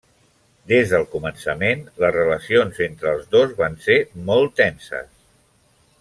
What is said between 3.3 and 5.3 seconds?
dos van ser molt tenses.